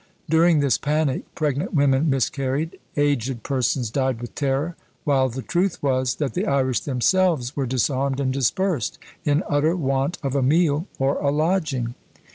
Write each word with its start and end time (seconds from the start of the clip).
During 0.27 0.61
this 0.61 0.79
panic 0.79 1.25
pregnant 1.35 1.75
women 1.75 2.09
miscarried, 2.09 2.79
aged 2.97 3.43
persons 3.43 3.91
died 3.91 4.19
with 4.19 4.33
terror, 4.33 4.75
while 5.03 5.29
the 5.29 5.43
truth 5.43 5.77
was, 5.83 6.15
that 6.15 6.33
the 6.33 6.47
Irish 6.47 6.79
themselves 6.79 7.55
were 7.55 7.67
disarmed 7.67 8.19
and 8.19 8.33
dispersed, 8.33 8.97
in 9.25 9.43
utter 9.47 9.75
want 9.75 10.17
of 10.23 10.33
a 10.35 10.41
meal 10.41 10.87
or 10.97 11.19
a 11.19 11.29
lodging! 11.29 11.93